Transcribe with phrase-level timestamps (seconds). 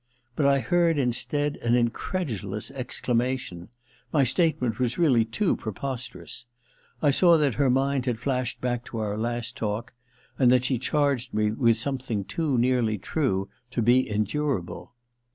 [0.35, 3.69] But I heard, instead, an incredulous exclamation:
[4.11, 6.45] my statement was really too pre posterous!
[7.03, 9.93] I saw that her mind had flashed back to our last talk,
[10.39, 14.93] and that she charged me with something too nearly true to be en durable.